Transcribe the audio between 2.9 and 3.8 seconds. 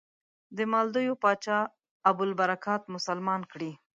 مسلمان کړی.